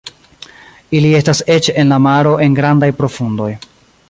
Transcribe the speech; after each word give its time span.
Ili 0.99 1.11
estas 1.19 1.43
eĉ 1.57 1.69
en 1.83 1.93
la 1.95 2.01
maro 2.09 2.35
en 2.47 2.57
grandaj 2.61 2.93
profundoj. 3.05 3.53